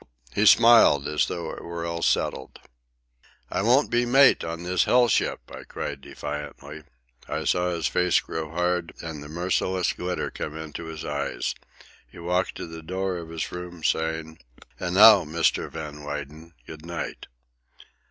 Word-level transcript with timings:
He 0.33 0.47
smiled 0.47 1.07
as 1.07 1.27
though 1.27 1.51
it 1.51 1.63
were 1.63 1.85
all 1.85 2.01
settled. 2.01 2.59
"I 3.51 3.61
won't 3.61 3.91
be 3.91 4.03
mate 4.03 4.43
on 4.43 4.63
this 4.63 4.85
hell 4.85 5.07
ship!" 5.07 5.41
I 5.53 5.63
cried 5.63 6.01
defiantly. 6.01 6.85
I 7.29 7.43
saw 7.43 7.69
his 7.69 7.85
face 7.85 8.19
grow 8.19 8.49
hard 8.49 8.93
and 9.03 9.21
the 9.21 9.29
merciless 9.29 9.93
glitter 9.93 10.31
come 10.31 10.57
into 10.57 10.85
his 10.85 11.05
eyes. 11.05 11.53
He 12.07 12.17
walked 12.17 12.55
to 12.55 12.65
the 12.65 12.81
door 12.81 13.17
of 13.17 13.29
his 13.29 13.51
room, 13.51 13.83
saying: 13.83 14.39
"And 14.79 14.95
now, 14.95 15.23
Mr. 15.23 15.69
Van 15.69 16.03
Weyden, 16.03 16.55
good 16.65 16.83
night." 16.83 17.27